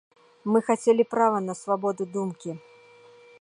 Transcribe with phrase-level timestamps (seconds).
[0.53, 2.51] Мы хацелі права на свабоду думкі.